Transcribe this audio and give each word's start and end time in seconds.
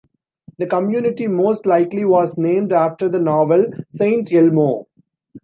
The 0.57 0.65
community 0.65 1.27
most 1.27 1.67
likely 1.67 2.05
was 2.05 2.35
named 2.35 2.71
after 2.71 3.07
the 3.07 3.19
novel 3.19 3.67
"Saint 3.89 4.33
Elmo". 4.33 4.87